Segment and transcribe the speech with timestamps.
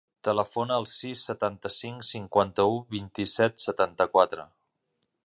[0.27, 4.49] Telefona al sis, setanta-cinc, cinquanta-u, vint-i-set, setanta-quatre.